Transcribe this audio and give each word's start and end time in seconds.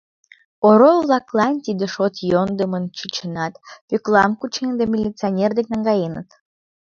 Орол-влаклан 0.67 1.55
тиде 1.65 1.85
шот 1.93 2.13
йӧндымын 2.29 2.85
чучынат, 2.97 3.53
Пӧклам 3.87 4.31
кученыт 4.39 4.77
да 4.79 4.85
милиционер 4.93 5.51
дек 5.57 5.67
наҥгаеныт. 5.71 6.29